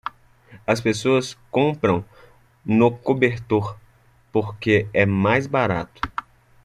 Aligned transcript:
As 0.65 0.81
pessoas 0.81 1.37
compram 1.51 2.03
no 2.65 2.89
cobertor 2.89 3.77
porque 4.31 4.89
é 4.95 5.05
mais 5.05 5.45
barato. 5.45 6.01